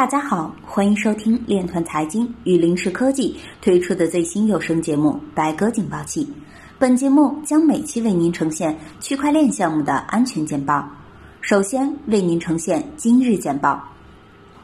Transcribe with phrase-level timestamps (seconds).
[0.00, 6.24] 大家好，欢迎收听链团财经与零食科技推出的最新有声节目《白鸽警报器》。
[6.78, 10.88] 本节目将每期为您呈现区块链项目的安全简报。
[11.42, 13.78] 首先为您呈现今日简报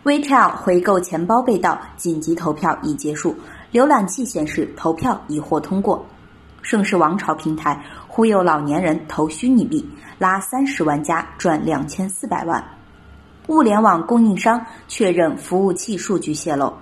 [0.04, 3.36] ：Vital 回购钱包被盗，紧急投票已结束。
[3.70, 6.02] 浏览器显示投票已获通过。
[6.62, 7.78] 盛世王朝平台
[8.08, 9.86] 忽悠老年人投虚拟币，
[10.18, 12.64] 拉三十万加赚两千四百万。
[13.48, 16.72] 物联网供应商确认服务器数据泄露。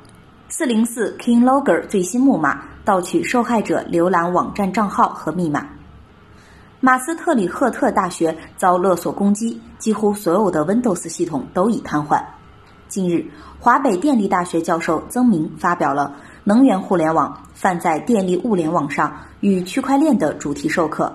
[0.49, 5.67] 四零四 Kinglogger 最新木马盗取受害者浏览网站账号和密码。
[6.81, 12.23] 马斯特里赫特大学遭勒索攻击，几乎所有的 Windows 系统都已瘫痪。
[12.89, 13.25] 近日，
[13.59, 21.13] 华北电力大学教授曾明发表了《能源互联网泛在电力物联网上与区块链》的主题授课。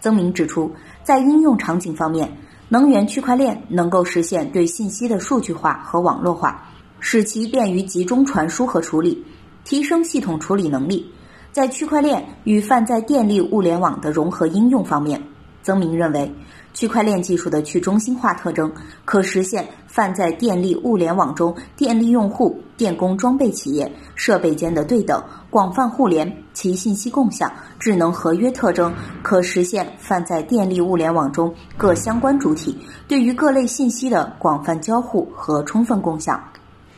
[0.00, 0.70] 曾明指出，
[1.02, 2.30] 在应用场景方面，
[2.68, 9.24] 能源区块链能够实现对信息的数据化和网络化，使其便于集中传输和处理，
[9.62, 11.08] 提升系统处理能力。
[11.52, 15.22] 在区块链与泛在电力物联网的融合应用方面，
[15.66, 16.32] 曾明认为，
[16.72, 18.72] 区块链技术的去中心化特征
[19.04, 28.94] 可实现泛在电力物联网中电力用户、电工装备企业设备间的对等、广泛互联、其信息共享、智能合约特征
[29.24, 32.78] 可实现泛在电力物联网中各相关主体
[33.08, 36.40] 对于各类信息的广泛交互和充分共享。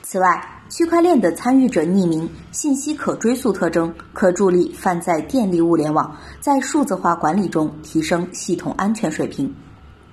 [0.02, 9.52] 此外，区块链的参与者匿名、信息可追溯特征，可助力泛在电力物联网在数字化管理中提升系统安全水平。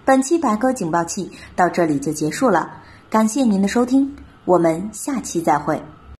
[0.05, 2.71] 本期白鸽警报器到这里就结束了，
[3.09, 5.81] 感谢您的收听，我们下期再会。